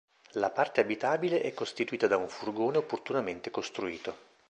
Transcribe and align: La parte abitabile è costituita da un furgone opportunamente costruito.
La 0.31 0.49
parte 0.49 0.81
abitabile 0.81 1.41
è 1.41 1.53
costituita 1.53 2.07
da 2.07 2.17
un 2.17 2.27
furgone 2.27 2.79
opportunamente 2.79 3.51
costruito. 3.51 4.17